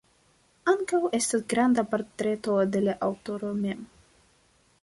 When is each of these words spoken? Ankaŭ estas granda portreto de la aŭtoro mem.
Ankaŭ 0.71 1.01
estas 1.17 1.43
granda 1.53 1.85
portreto 1.93 2.57
de 2.77 2.85
la 2.89 2.99
aŭtoro 3.11 3.55
mem. 3.63 3.89